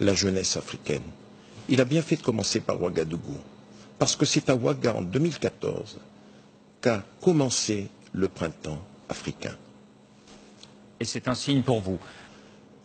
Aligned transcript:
la 0.00 0.14
jeunesse 0.14 0.56
africaine. 0.56 1.02
Il 1.68 1.80
a 1.80 1.84
bien 1.84 2.02
fait 2.02 2.16
de 2.16 2.22
commencer 2.22 2.60
par 2.60 2.80
Ouagadougou, 2.82 3.38
parce 3.98 4.16
que 4.16 4.24
c'est 4.26 4.50
à 4.50 4.54
Ouaga 4.54 4.94
en 4.94 5.02
2014 5.02 5.98
qu'a 6.80 7.02
commencé 7.20 7.88
le 8.12 8.28
printemps 8.28 8.82
africain. 9.08 9.56
Et 11.00 11.04
c'est 11.04 11.28
un 11.28 11.34
signe 11.34 11.62
pour 11.62 11.80
vous. 11.80 11.98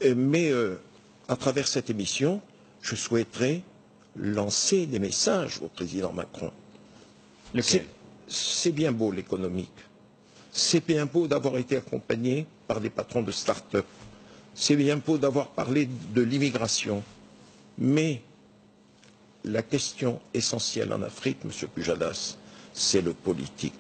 Euh, 0.03 0.15
Mais 0.15 0.49
euh, 0.49 0.79
à 1.27 1.35
travers 1.35 1.67
cette 1.67 1.89
émission, 1.89 2.41
je 2.81 2.95
souhaiterais 2.95 3.61
lancer 4.15 4.85
des 4.85 4.99
messages 4.99 5.59
au 5.61 5.67
président 5.67 6.11
Macron. 6.13 6.51
C'est 8.27 8.71
bien 8.71 8.91
beau 8.91 9.11
l'économique. 9.11 9.69
C'est 10.51 10.85
bien 10.85 11.05
beau 11.05 11.27
d'avoir 11.27 11.57
été 11.57 11.77
accompagné 11.77 12.45
par 12.67 12.79
des 12.79 12.89
patrons 12.89 13.21
de 13.21 13.31
start-up. 13.31 13.85
C'est 14.61 14.75
bien 14.75 14.97
beau 14.97 15.17
d'avoir 15.17 15.47
parlé 15.47 15.87
de 16.13 16.21
l'immigration. 16.21 17.01
Mais 17.77 18.21
la 19.45 19.61
question 19.63 20.19
essentielle 20.33 20.91
en 20.91 21.01
Afrique, 21.01 21.45
Monsieur 21.45 21.67
Pujadas, 21.69 22.35
c'est 22.73 22.99
le 23.01 23.13
politique. 23.13 23.79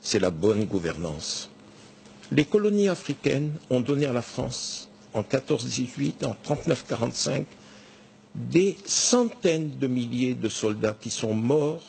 C'est 0.00 0.18
la 0.18 0.30
bonne 0.30 0.64
gouvernance. 0.64 1.50
Les 2.32 2.46
colonies 2.46 2.88
africaines 2.88 3.52
ont 3.68 3.82
donné 3.82 4.06
à 4.06 4.14
la 4.14 4.22
France, 4.22 4.88
en 5.12 5.20
14-18, 5.20 6.24
en 6.24 6.34
39-45, 6.42 7.44
des 8.34 8.78
centaines 8.86 9.78
de 9.78 9.86
milliers 9.86 10.32
de 10.34 10.48
soldats 10.48 10.96
qui 10.98 11.10
sont 11.10 11.34
morts 11.34 11.84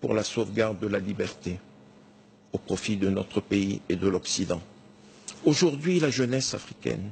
pour 0.00 0.14
la 0.14 0.24
sauvegarde 0.24 0.80
de 0.80 0.86
la 0.86 1.00
liberté 1.00 1.58
au 2.54 2.56
profit 2.58 2.96
de 2.96 3.10
notre 3.10 3.42
pays 3.42 3.82
et 3.90 3.96
de 3.96 4.08
l'Occident. 4.08 4.62
Aujourd'hui, 5.44 6.00
la 6.00 6.08
jeunesse 6.08 6.54
africaine 6.54 7.10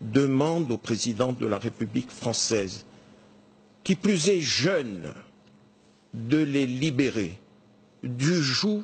demande 0.00 0.70
au 0.70 0.78
président 0.78 1.32
de 1.32 1.46
la 1.46 1.58
République 1.58 2.10
française, 2.10 2.84
qui 3.84 3.94
plus 3.94 4.28
est 4.28 4.40
jeune, 4.40 5.12
de 6.14 6.38
les 6.38 6.66
libérer 6.66 7.38
du 8.02 8.34
joug 8.42 8.82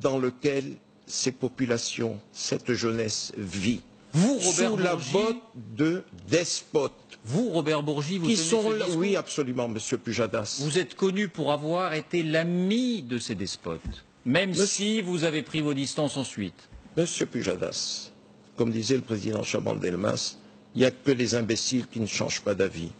dans 0.00 0.18
lequel 0.18 0.76
ces 1.06 1.32
populations, 1.32 2.20
cette 2.32 2.72
jeunesse 2.74 3.32
vit, 3.36 3.80
Vous, 4.12 4.38
Robert 4.38 4.70
sous 4.70 4.76
la 4.76 4.96
botte 5.12 5.42
de 5.76 6.04
despotes 6.28 6.92
vous, 7.24 7.50
Robert 7.50 7.82
Bourgi, 7.82 8.18
vous 8.18 8.28
qui 8.28 8.36
sont 8.36 8.70
là. 8.70 8.86
Oui, 8.96 9.16
absolument, 9.16 9.66
Monsieur 9.68 9.98
Pujadas. 9.98 10.58
Vous 10.62 10.78
êtes 10.78 10.94
connu 10.94 11.26
pour 11.28 11.50
avoir 11.52 11.92
été 11.94 12.22
l'ami 12.22 13.02
de 13.02 13.18
ces 13.18 13.34
despotes, 13.34 13.80
même 14.24 14.50
Monsieur- 14.50 14.66
si 14.66 15.00
vous 15.02 15.24
avez 15.24 15.42
pris 15.42 15.60
vos 15.60 15.74
distances 15.74 16.16
ensuite. 16.16 16.68
Monsieur 16.96 17.26
Pujadas, 17.26 18.12
comme 18.56 18.70
disait 18.70 18.96
le 18.96 19.02
président 19.02 19.42
Chaban-Delmas, 19.42 20.36
il 20.74 20.80
n'y 20.80 20.84
a 20.84 20.90
que 20.90 21.10
les 21.10 21.34
imbéciles 21.34 21.86
qui 21.86 22.00
ne 22.00 22.06
changent 22.06 22.40
pas 22.42 22.54
d'avis. 22.54 22.90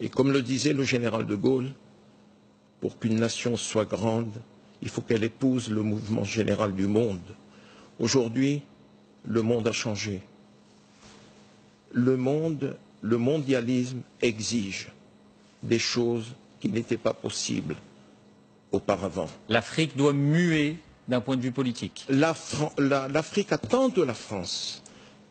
Et 0.00 0.08
comme 0.08 0.32
le 0.32 0.42
disait 0.42 0.72
le 0.72 0.82
général 0.84 1.26
de 1.26 1.34
Gaulle, 1.34 1.70
pour 2.80 2.98
qu'une 2.98 3.16
nation 3.16 3.56
soit 3.56 3.84
grande, 3.84 4.32
il 4.82 4.88
faut 4.88 5.02
qu'elle 5.02 5.24
épouse 5.24 5.68
le 5.70 5.82
mouvement 5.82 6.24
général 6.24 6.74
du 6.74 6.86
monde. 6.86 7.20
Aujourd'hui, 7.98 8.62
le 9.26 9.42
monde 9.42 9.68
a 9.68 9.72
changé. 9.72 10.22
Le 11.92 12.16
monde, 12.16 12.76
le 13.02 13.18
mondialisme 13.18 14.00
exige 14.22 14.88
des 15.62 15.78
choses 15.78 16.32
qui 16.60 16.68
n'étaient 16.68 16.96
pas 16.96 17.12
possibles 17.12 17.76
auparavant. 18.72 19.28
L'Afrique 19.48 19.96
doit 19.96 20.12
muer 20.12 20.76
d'un 21.08 21.20
point 21.20 21.36
de 21.36 21.42
vue 21.42 21.52
politique. 21.52 22.06
L'Afrique 22.08 23.52
attend 23.52 23.88
de 23.88 24.02
la 24.02 24.14
France 24.14 24.82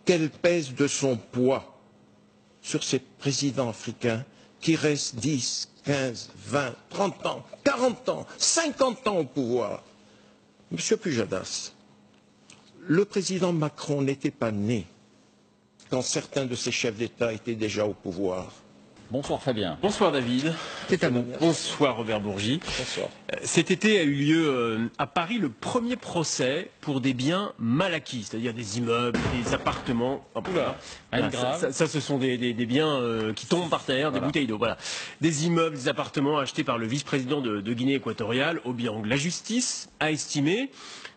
qu'elle 0.05 0.29
pèse 0.29 0.73
de 0.73 0.87
son 0.87 1.17
poids 1.17 1.77
sur 2.61 2.83
ces 2.83 2.99
présidents 2.99 3.69
africains 3.69 4.25
qui 4.59 4.75
restent 4.75 5.15
10, 5.15 5.69
15, 5.85 6.31
20, 6.47 6.75
30 6.89 7.25
ans, 7.25 7.45
40 7.63 8.09
ans, 8.09 8.27
50 8.37 9.07
ans 9.07 9.17
au 9.19 9.23
pouvoir. 9.23 9.83
Monsieur 10.71 10.97
Pujadas, 10.97 11.71
le 12.81 13.05
président 13.05 13.53
Macron 13.53 14.01
n'était 14.01 14.31
pas 14.31 14.51
né 14.51 14.85
quand 15.89 16.01
certains 16.01 16.45
de 16.45 16.55
ses 16.55 16.71
chefs 16.71 16.95
d'État 16.97 17.33
étaient 17.33 17.55
déjà 17.55 17.85
au 17.85 17.93
pouvoir. 17.93 18.51
Bonsoir 19.11 19.41
Fabien. 19.41 19.75
Bonsoir 19.81 20.11
David. 20.11 20.53
C'est 20.87 21.03
à 21.03 21.09
vous. 21.09 21.25
Bonsoir 21.39 21.97
Robert 21.97 22.21
Bourgi. 22.21 22.59
Bonsoir. 22.77 23.07
Euh, 23.33 23.37
Cet 23.41 23.71
été 23.71 23.99
a 23.99 24.03
eu 24.03 24.13
lieu 24.13 24.47
euh, 24.47 24.77
à 24.99 25.07
Paris 25.07 25.39
le 25.39 25.49
premier 25.49 25.95
procès 25.95 26.69
pour 26.79 27.01
des 27.01 27.15
biens 27.15 27.53
mal 27.57 27.95
acquis, 27.95 28.23
c'est-à-dire 28.23 28.53
des 28.53 28.77
immeubles, 28.77 29.17
des 29.43 29.55
appartements. 29.55 30.23
Voilà, 30.35 30.77
de 31.11 31.21
ça, 31.21 31.27
grave. 31.41 31.59
ça- 31.59 31.71
ça, 31.71 31.87
ce 31.87 31.99
sont 31.99 32.19
des, 32.19 32.37
des- 32.37 32.53
des 32.53 32.65
biens 32.67 32.87
euh, 32.97 33.33
qui 33.33 33.47
tombent 33.47 33.69
par 33.69 33.83
terre, 33.83 34.11
des 34.11 34.19
bouteilles 34.19 34.45
d'eau. 34.45 34.59
Voilà. 34.59 34.77
Des 35.21 35.47
immeubles, 35.47 35.75
des 35.75 35.87
appartements 35.87 36.37
achetés 36.37 36.63
par 36.63 36.77
le 36.77 36.85
vice-président 36.85 37.41
de, 37.41 37.61
de 37.61 37.73
Guinée 37.73 37.95
équatoriale, 37.95 38.61
Obiang. 38.63 39.03
La 39.05 39.15
justice 39.15 39.89
a 39.99 40.11
estimé 40.11 40.69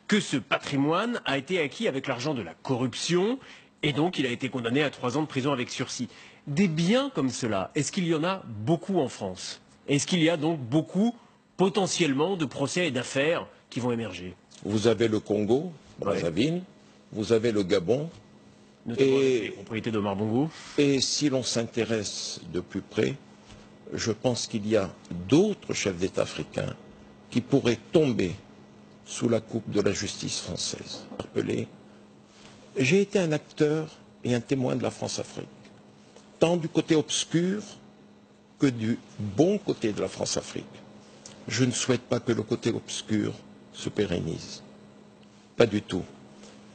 que 0.08 0.18
ce 0.18 0.38
patrimoine 0.38 1.20
a 1.26 1.36
été 1.36 1.60
acquis 1.60 1.88
avec 1.88 2.06
l'argent 2.06 2.32
de 2.32 2.42
la 2.42 2.54
corruption 2.54 3.38
et 3.82 3.92
donc 3.92 4.18
il 4.18 4.24
a 4.26 4.30
été 4.30 4.48
condamné 4.48 4.82
à 4.82 4.88
trois 4.90 5.18
ans 5.18 5.22
de 5.22 5.26
prison 5.26 5.52
avec 5.52 5.68
sursis. 5.68 6.08
Des 6.46 6.68
biens 6.68 7.10
comme 7.14 7.30
cela, 7.30 7.70
est-ce 7.74 7.92
qu'il 7.92 8.06
y 8.06 8.14
en 8.14 8.24
a 8.24 8.42
beaucoup 8.46 8.98
en 8.98 9.08
France? 9.08 9.60
Est-ce 9.88 10.06
qu'il 10.06 10.22
y 10.22 10.28
a 10.28 10.36
donc 10.36 10.58
beaucoup 10.58 11.14
potentiellement 11.56 12.36
de 12.36 12.44
procès 12.44 12.88
et 12.88 12.90
d'affaires 12.90 13.46
qui 13.70 13.78
vont 13.80 13.92
émerger? 13.92 14.34
Vous 14.64 14.86
avez 14.86 15.08
le 15.08 15.20
Congo, 15.20 15.72
Brazzaville, 15.98 16.62
vous 17.12 17.32
avez 17.32 17.52
le 17.52 17.62
Gabon, 17.62 18.08
Notamment 18.84 19.18
Et- 19.20 19.40
les 19.42 19.50
propriétés 19.50 19.92
Et 20.78 21.00
si 21.00 21.28
l'on 21.28 21.44
s'intéresse 21.44 22.40
de 22.52 22.58
plus 22.60 22.80
près, 22.80 23.14
je 23.92 24.10
pense 24.10 24.48
qu'il 24.48 24.66
y 24.66 24.76
a 24.76 24.90
d'autres 25.28 25.72
chefs 25.74 25.96
d'État 25.98 26.22
africains 26.22 26.74
qui 27.30 27.40
pourraient 27.40 27.78
tomber 27.92 28.32
sous 29.04 29.28
la 29.28 29.40
coupe 29.40 29.70
de 29.70 29.80
la 29.80 29.92
justice 29.92 30.40
française. 30.40 31.04
J'ai 32.76 33.02
été 33.02 33.18
un 33.20 33.30
acteur 33.32 33.88
et 34.24 34.34
un 34.34 34.40
témoin 34.40 34.74
de 34.74 34.82
la 34.82 34.90
France-Afrique, 34.90 35.46
tant 36.42 36.56
du 36.56 36.68
côté 36.68 36.96
obscur 36.96 37.62
que 38.58 38.66
du 38.66 38.98
bon 39.20 39.58
côté 39.58 39.92
de 39.92 40.00
la 40.00 40.08
France-Afrique. 40.08 40.74
Je 41.46 41.62
ne 41.62 41.70
souhaite 41.70 42.00
pas 42.00 42.18
que 42.18 42.32
le 42.32 42.42
côté 42.42 42.70
obscur 42.70 43.32
se 43.72 43.88
pérennise. 43.88 44.60
Pas 45.56 45.66
du 45.66 45.80
tout. 45.82 46.02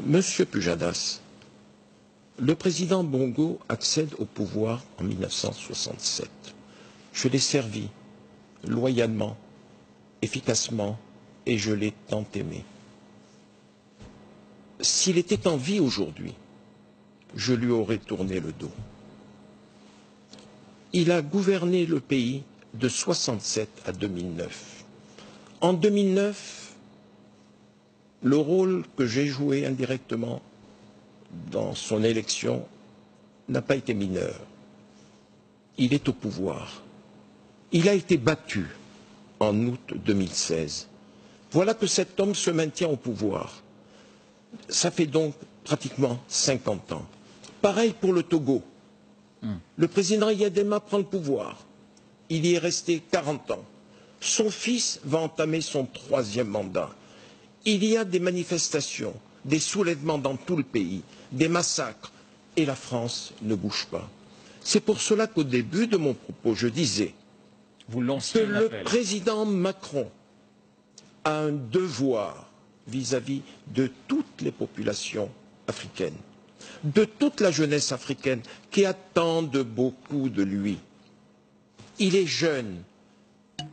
Monsieur 0.05 0.45
Pujadas, 0.45 1.19
le 2.39 2.55
président 2.55 3.03
Bongo 3.03 3.59
accède 3.67 4.13
au 4.19 4.23
pouvoir 4.23 4.85
en 5.01 5.03
1967. 5.03 6.29
Je 7.11 7.27
l'ai 7.27 7.37
servi 7.37 7.89
loyalement, 8.65 9.35
efficacement, 10.21 10.97
et 11.45 11.57
je 11.57 11.73
l'ai 11.73 11.91
tant 12.07 12.23
aimé. 12.35 12.63
S'il 14.79 15.17
était 15.17 15.45
en 15.45 15.57
vie 15.57 15.81
aujourd'hui, 15.81 16.35
je 17.35 17.53
lui 17.53 17.71
aurais 17.71 17.97
tourné 17.97 18.39
le 18.39 18.53
dos. 18.53 18.71
Il 20.93 21.11
a 21.11 21.21
gouverné 21.21 21.85
le 21.85 21.99
pays 21.99 22.43
de 22.73 22.87
67 22.87 23.69
à 23.85 23.91
2009. 23.91 24.83
En 25.61 25.73
2009, 25.73 26.73
le 28.23 28.37
rôle 28.37 28.83
que 28.95 29.05
j'ai 29.05 29.27
joué 29.27 29.65
indirectement 29.65 30.41
dans 31.51 31.75
son 31.75 32.03
élection 32.03 32.65
n'a 33.49 33.61
pas 33.61 33.75
été 33.75 33.93
mineur. 33.93 34.35
Il 35.77 35.93
est 35.93 36.07
au 36.09 36.13
pouvoir. 36.13 36.81
Il 37.71 37.89
a 37.89 37.93
été 37.93 38.17
battu 38.17 38.65
en 39.39 39.55
août 39.67 39.93
2016. 39.95 40.87
Voilà 41.51 41.73
que 41.73 41.87
cet 41.87 42.19
homme 42.19 42.35
se 42.35 42.49
maintient 42.51 42.89
au 42.89 42.95
pouvoir. 42.97 43.61
Ça 44.69 44.91
fait 44.91 45.05
donc 45.05 45.35
pratiquement 45.63 46.19
50 46.27 46.93
ans. 46.93 47.05
Pareil 47.61 47.93
pour 47.99 48.13
le 48.13 48.23
Togo. 48.23 48.63
Le 49.77 49.87
président 49.87 50.29
Yadema 50.29 50.79
prend 50.79 50.97
le 50.97 51.03
pouvoir. 51.03 51.65
Il 52.29 52.45
y 52.45 52.53
est 52.53 52.57
resté 52.57 53.01
40 53.11 53.51
ans. 53.51 53.65
Son 54.19 54.49
fils 54.49 54.99
va 55.03 55.19
entamer 55.19 55.61
son 55.61 55.85
troisième 55.85 56.47
mandat. 56.47 56.89
Il 57.65 57.83
y 57.83 57.97
a 57.97 58.03
des 58.03 58.19
manifestations, 58.19 59.13
des 59.45 59.59
soulèvements 59.59 60.17
dans 60.17 60.35
tout 60.35 60.55
le 60.55 60.63
pays, 60.63 61.03
des 61.31 61.47
massacres, 61.47 62.11
et 62.55 62.65
la 62.65 62.75
France 62.75 63.33
ne 63.43 63.55
bouge 63.55 63.87
pas. 63.91 64.09
C'est 64.61 64.79
pour 64.81 64.99
cela 64.99 65.27
qu'au 65.27 65.43
début 65.43 65.87
de 65.87 65.95
mon 65.97 66.13
propos, 66.13 66.55
je 66.55 66.67
disais 66.67 67.13
Vous 67.87 68.01
que 68.01 68.39
le 68.39 68.65
appel. 68.65 68.83
président 68.83 69.45
Macron 69.45 70.09
a 71.23 71.37
un 71.39 71.51
devoir 71.51 72.49
vis-à-vis 72.87 73.41
de 73.73 73.89
toutes 74.07 74.41
les 74.41 74.51
populations 74.51 75.29
africaines, 75.67 76.17
de 76.83 77.05
toute 77.05 77.41
la 77.41 77.51
jeunesse 77.51 77.91
africaine 77.91 78.41
qui 78.71 78.85
attendent 78.85 79.57
beaucoup 79.63 80.29
de 80.29 80.43
lui. 80.43 80.77
Il 81.99 82.15
est 82.15 82.27
jeune 82.27 82.83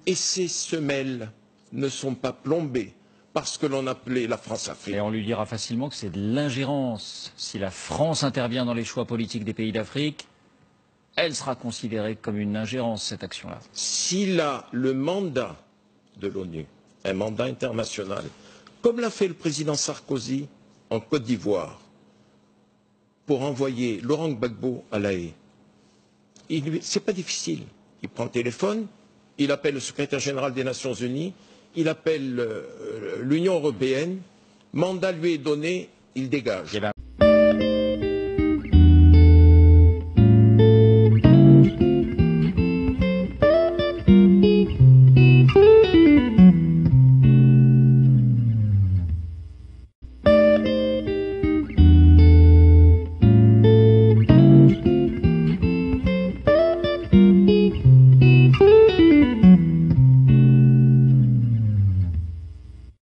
et 0.06 0.14
ses 0.14 0.48
semelles 0.48 1.30
ne 1.72 1.88
sont 1.88 2.14
pas 2.14 2.32
plombées 2.32 2.94
par 3.32 3.46
ce 3.48 3.58
que 3.58 3.66
l'on 3.66 3.86
appelait 3.88 4.26
la 4.28 4.38
France-Afrique. 4.38 4.94
Et 4.94 5.00
on 5.00 5.10
lui 5.10 5.24
dira 5.24 5.44
facilement 5.44 5.88
que 5.88 5.96
c'est 5.96 6.10
de 6.10 6.20
l'ingérence. 6.34 7.32
Si 7.36 7.58
la 7.58 7.70
France 7.70 8.22
intervient 8.22 8.64
dans 8.64 8.74
les 8.74 8.84
choix 8.84 9.04
politiques 9.04 9.44
des 9.44 9.52
pays 9.54 9.72
d'Afrique, 9.72 10.26
elle 11.16 11.34
sera 11.34 11.54
considérée 11.56 12.16
comme 12.16 12.38
une 12.38 12.56
ingérence, 12.56 13.02
cette 13.04 13.24
action-là. 13.24 13.58
S'il 13.72 14.40
a 14.40 14.66
le 14.72 14.94
mandat 14.94 15.56
de 16.20 16.28
l'ONU, 16.28 16.66
un 17.04 17.12
mandat 17.12 17.44
international, 17.44 18.24
comme 18.82 19.00
l'a 19.00 19.10
fait 19.10 19.28
le 19.28 19.34
président 19.34 19.74
Sarkozy 19.74 20.46
en 20.90 21.00
Côte 21.00 21.22
d'Ivoire, 21.24 21.80
pour 23.26 23.42
envoyer 23.42 24.00
Laurent 24.02 24.28
Gbagbo 24.30 24.84
à 24.92 24.98
La 24.98 25.12
Haye, 25.12 25.32
ce 26.50 26.54
n'est 26.98 27.04
pas 27.04 27.12
difficile. 27.12 27.60
Il 28.02 28.08
prend 28.08 28.24
le 28.24 28.30
téléphone, 28.30 28.86
il 29.38 29.50
appelle 29.50 29.74
le 29.74 29.80
secrétaire 29.80 30.20
général 30.20 30.52
des 30.52 30.64
Nations 30.64 30.92
Unies, 30.94 31.32
il 31.74 31.88
appelle 31.88 32.36
euh, 32.38 33.16
l'Union 33.22 33.54
européenne, 33.54 34.20
mandat 34.72 35.12
lui 35.12 35.34
est 35.34 35.38
donné, 35.38 35.88
il 36.14 36.28
dégage. 36.28 36.78